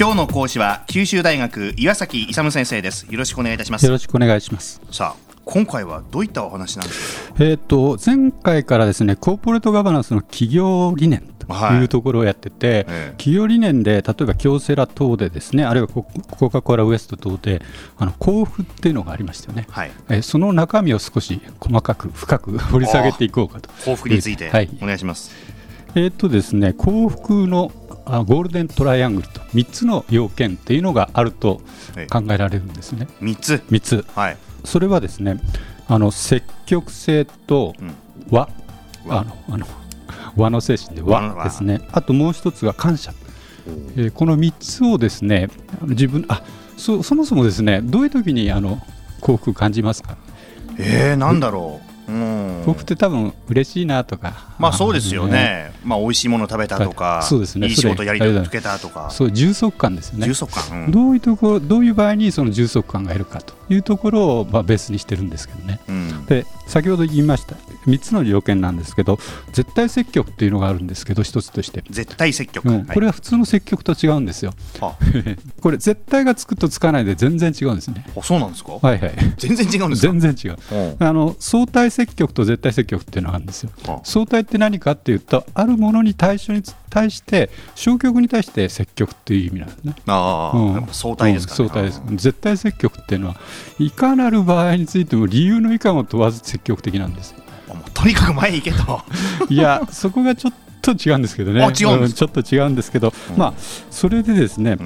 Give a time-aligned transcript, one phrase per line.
[0.00, 3.04] 今日の講師は九州大学岩崎勇先生です。
[3.10, 3.84] よろしくお願いいたします。
[3.84, 4.80] よろしくお願いします。
[4.92, 7.44] さあ今回はどういったお話なんですか？
[7.44, 11.84] えっ、と前回からですねコーポレートガバナンスの企業理念とい。
[11.84, 16.04] うところをやってて、はいええ、企業理念で例えば京セラ等でですねあるいはコ
[16.48, 17.60] カ・コーラウエスト等で
[17.96, 23.68] あの交付っていうのがありましたよね、はい、えその中身を少し細かく深く 掘り下げていこうかと。
[23.84, 25.32] 幸福について、はい、お願いします。
[25.96, 31.60] えっ、とですね幸福のあゴールデントライアングルと3つの要件っていうのがあると
[32.10, 33.06] 考えられるんですね。
[33.20, 35.40] 3つ ,3 つ、はい、それはですね
[35.86, 37.74] あの積極性と
[38.30, 38.48] 和、
[39.04, 39.66] うん、あのあの
[40.36, 41.80] 和の精神で和ですね。
[41.92, 43.12] あともう一つが感謝、
[43.96, 45.48] えー、この3つをですね
[45.82, 46.42] 自分あ
[46.76, 48.80] そそもそもですねどういう時にあの
[49.20, 50.16] 幸福感じますか？
[50.78, 51.87] えー、なんだろう
[52.64, 54.54] 僕って多分嬉しいなとか。
[54.58, 57.68] まあそうですよね、まあ美味しいもの食べたとかそうですね。
[57.68, 59.10] いい仕事やりとけたとか。
[59.10, 60.26] そう充足感ですよね。
[60.26, 67.56] 充足感、うん、どういうところどういう場合にその充足感がいるかというところをまあベースにしてるんですけどね、うん、で先ほど言いました
[67.88, 69.18] 3つの条件なんですけど
[69.52, 71.84] 絶対積極っていうのがあるんですけど一つとして。
[71.90, 74.96] 絶対積極、うん、これは普通の積極と違うんですよ、は
[75.60, 78.04] これ絶対がつくとつかないで全然違うんですね。
[78.16, 78.72] あそうなんですか？
[78.72, 79.12] はいはい。
[79.38, 80.56] 全然違うんです全然違う。
[80.98, 83.70] あの相対積極と絶対積極っていうのがあるんですよ。
[84.04, 89.94] 相対って何かっていうとあるものに対象に対して消極に対して積極っていう意味なんですね。
[90.06, 92.02] ああ、うん、相対ですか、ね、相対です。
[92.16, 93.36] 絶対積極っていうのは
[93.78, 97.34] いかなる場合についても理由の以下も問わず積極的なんです
[97.98, 99.00] とにかく前行けと。
[99.50, 101.72] いやそこがちょっと違うんですけどね。
[101.72, 103.54] ちょっと違うんですけど、うん、まあ
[103.90, 104.76] それでですね、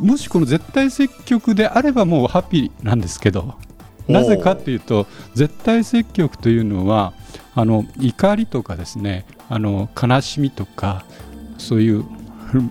[0.00, 3.54] うん、もしこの絶対積極であればもうハッピーなんですけど
[4.08, 7.12] なぜかというと絶対積極というのは
[7.54, 11.04] あの怒りとかですねあの悲しみとか
[11.58, 12.04] そういう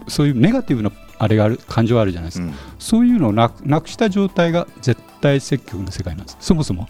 [0.08, 6.38] そういうネガティブなあれがある感情があるじゃないですか、うん、そういうのをなくした状態が絶対積極の世界なんです。
[6.40, 6.88] そもそも。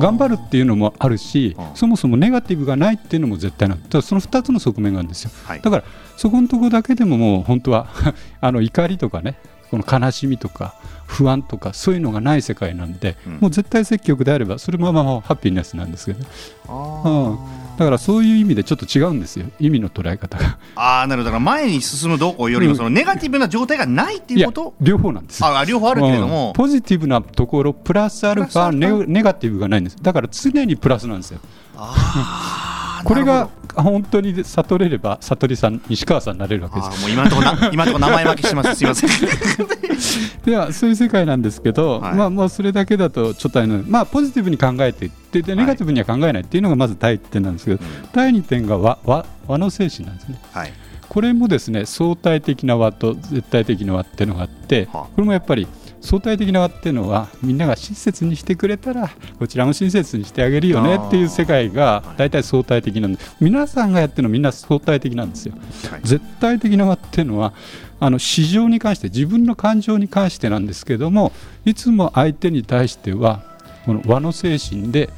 [0.00, 4.08] 頑張るっていうのもあるしそもそもネガティブがないっていうのも絶対なんです。
[4.08, 5.84] その2つの側面があるんですよ、はい、だから
[6.16, 7.88] そこのところだけでももう本当は
[8.40, 9.36] あの怒りとかね
[9.70, 10.74] この悲しみとか
[11.06, 16.26] 不安とかそういうのがない世界なんで、うん、もう絶対積極であればそれもままハッピーネスなんですけどね。
[16.68, 20.58] うんだからそういう意味でちょっと違うんですよ、意味の捉え方が。
[20.76, 31.40] ああ、なるほど、だから前に進むどうこうよりも、そのネガティブな状態がないっていうこと、両方なんですあ両方あるけれども、うん、ポジティブなところ、プラスアルファネ、ネガティブがないんです、だから常にプラスなんですよ。
[31.76, 32.65] あ
[33.06, 37.00] これが本当に悟れれば悟りさん西川さんになれるわけです。
[37.02, 38.74] もう今のところ 今のところ名前負けしてます。
[38.74, 39.10] すみません。
[40.44, 50.72] ではそういう世界なんですけど、はい、まあもうそれだけだとちょっとあのまあポジティブに考えていってでネガティブには考えないっていうのがまず第一点なんですけど、はい、第二点が和和和の精神なんですね、はい、
[51.08, 55.66] これもですね相対的な和と絶対的な和っていうのがあって、これもやっぱり
[56.00, 65.54] 相対的な和っていうのはみんなが親切にしてくれたらこちらも親切にしてあげるよねっていう世界が大体相対的なんで皆さんがやってるのみんな相対的なんですよ。
[66.02, 67.52] 絶対的な和っていうのは
[67.98, 71.32] あの市場に関して自分の感情に関してなんですけども
[71.64, 73.42] いつも相手に対しては
[73.84, 75.10] この和の精神で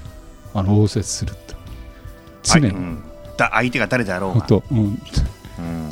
[0.54, 1.56] あの応接すると。
[2.42, 3.02] 常に、はいうん、
[3.36, 4.46] 相手が誰であろうが。
[4.70, 4.98] うん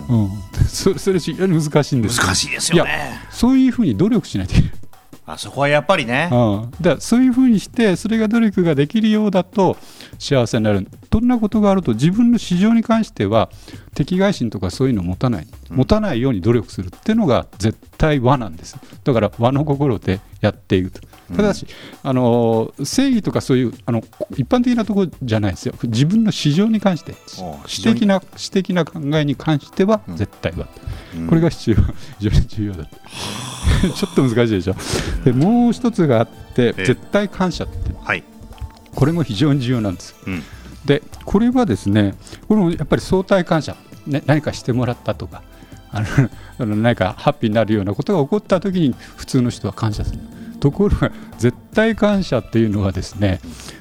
[0.08, 0.30] うん、
[0.68, 3.20] そそれ非常に難しいんです難しいですよね。
[3.30, 4.72] そういうふうに努力しないといけない。
[5.28, 6.36] あそこはやっぱりね、う
[6.66, 9.76] ん、だそういうふうにしてそれが努力ができるようだと
[10.20, 10.86] 幸せになる。
[11.10, 13.50] どんなことがあると自分の市場に関しては
[13.94, 21.00] 敵外心とかそういうのを持たない、持たないように努力するっていうのが絶対和なんですだから和の心でやっていると。
[21.34, 21.66] ただし、
[22.04, 24.02] あの正義とかそういうあの
[24.36, 25.74] 一般的なところじゃないですよ。
[25.82, 27.14] 自分の市場に関して
[27.64, 30.68] 私的な私的な考えに関しては絶対は、
[31.16, 31.76] うん、これが必要
[32.20, 32.96] 非常に重要だと
[33.94, 34.76] ちょっと難しいでしょ。
[35.24, 37.74] でもう一つがあって絶対感謝って、
[38.04, 38.22] はい、
[38.94, 40.42] これも非常に重要なんです、うん、
[40.84, 42.14] でこれはですね
[42.46, 43.76] これもやっぱり相対感謝、
[44.06, 45.42] ね、何かしてもらったとか
[45.90, 46.02] あ
[46.64, 50.20] の何かハッピーになるようなことが起こった時に普通の人は感謝する
[50.66, 53.38] ところが絶対感謝っていうのはですね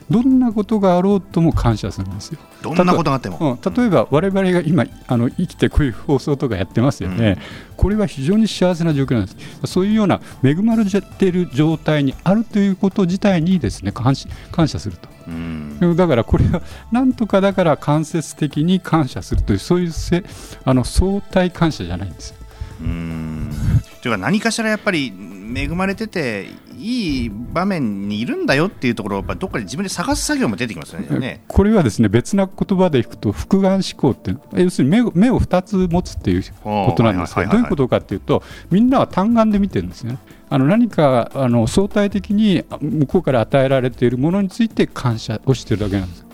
[0.07, 2.39] どんなことがあろうとも感謝するんですよ。
[2.61, 7.37] どんなことがあっても、うん、例えば我々が今あの生きてこういう放送とかやってますよね、
[7.69, 9.37] うん、これは非常に幸せな状況なんです。
[9.65, 14.13] そういうような恵まれている状態にあるということ自体にですね感
[14.51, 16.61] 感謝すると、うん、だからこれは
[16.91, 20.23] なんとかだから間接的に感謝するというそういうせ
[20.63, 22.35] あの相対感謝じゃないんですよ。
[22.81, 23.49] うん。
[24.01, 25.11] というか何かしらやっぱり
[25.55, 40.17] 恵まれてていい場面にいるんだよっていうところをどっかで自分で探す作業も出てきますよねこれはですね別な言葉でいくと複眼思考って要するに目を目を2つ持つっていうことなんですがどういうことかっていうとみんなは単眼で見てるんですね。
[40.47, 46.25] あの何かあの相対的に向こうから与えられているものについて感謝をしてるだけなんです。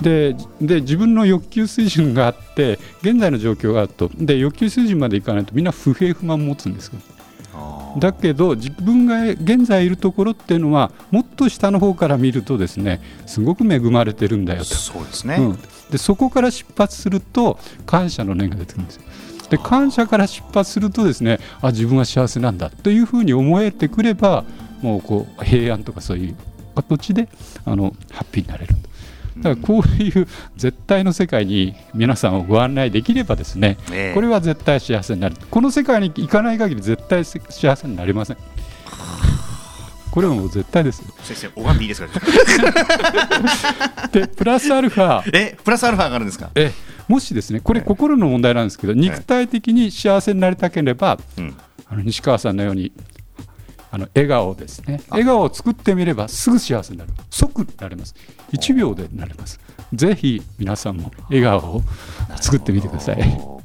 [0.00, 6.90] でで自分の欲求水準があって現在の状況があるとで欲求水準までいかないとみんな不平不満を持つんです
[7.98, 14.74] だけど自分が現在いるところっていうのはもっと下の方から見るとですねすごく恵まれてるんだよと。
[14.74, 15.58] そうですね、うん、
[15.90, 19.02] でそこから出発すると感謝の念が出てくるんですよ。
[19.50, 24.44] で感謝から出発するとですねあ自分は幸せなんだというふうに思えてくれば
[24.82, 26.36] もうこう平安とかそういう
[26.74, 27.28] 形で
[27.64, 28.93] あのハッピーになれると。
[29.38, 35.36] だからこういう絶対の世界に皆さんをご案内できればですね、えー、これは絶対幸せになる。
[35.50, 38.36] この世界に行かない限り絶対幸せになりません
[40.12, 42.20] これはもう絶対です先生拝んでいいですか？
[44.12, 45.22] でプラスアルファ。
[45.32, 46.50] えプラスアルファがあるんですか？
[46.54, 46.72] え
[47.08, 51.54] もしですねこれ心の問題なんですけど、肉体的に幸せになりたければ、うん、
[51.90, 52.92] あの西川さんのように
[53.94, 55.00] あの笑顔ですね。
[55.08, 57.12] 笑顔を作ってみればすぐ幸せになる。
[57.30, 58.16] 即なれます。
[58.52, 59.60] 1秒でなれます。
[59.92, 61.82] ぜひ皆さんも笑顔を
[62.40, 63.18] 作ってみてください。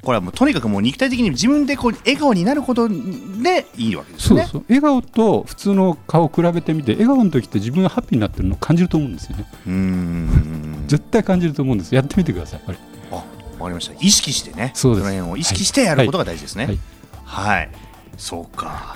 [0.04, 4.44] これはもうとにかくもう肉体的に自分でこう笑顔になることでいいわけですね。
[4.44, 4.66] そうそう。
[4.70, 9.46] 笑顔と普通の顔を比べてみて笑顔の時って自分がハッピーになってるのを感じると思うんですよね。
[9.66, 10.84] うん。
[10.86, 11.96] 絶対感じると思うんです。
[11.96, 12.62] やってみてください
[13.10, 13.96] あわかりました。
[14.00, 14.74] 意識してね。
[14.76, 15.08] そうです。
[15.08, 16.66] その辺を意識してやることが大事ですね。
[16.66, 16.80] はい、
[17.26, 17.58] はい。
[17.58, 17.70] はい、
[18.18, 18.96] そうか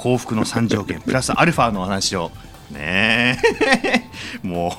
[0.00, 2.30] 幸福の3条件プラスアルファの話を。
[2.70, 3.36] ね
[4.42, 4.46] え。
[4.46, 4.74] も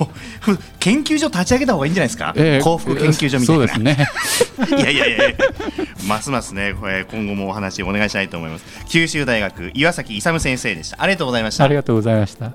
[0.48, 4.08] う研究所立ち上げた方がいいんじゃないですか、えー、幸福研究所みたいな、そうですね。
[4.82, 5.18] いやいやいや
[6.08, 6.74] ますますね
[7.08, 8.64] 今後もお話お願いしたいと思います。
[8.88, 11.00] 九州大学岩崎勇先生でした。
[11.00, 11.64] ありがとうございました。
[11.64, 12.52] ありがとうございました。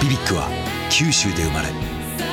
[0.00, 0.48] BBIQ は
[0.90, 1.87] 九州で生まれ